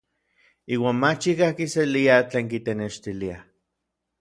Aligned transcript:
Iuan 0.77 0.95
mach 1.01 1.27
ikaj 1.33 1.51
kiselia 1.59 2.15
tlen 2.31 2.51
kitenextilia. 2.55 3.37